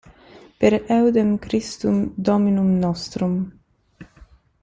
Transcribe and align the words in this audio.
Per 0.59 0.71
eúndem 0.95 1.31
Christum 1.43 1.97
Dóminum 2.29 2.71
nostrum. 2.79 3.35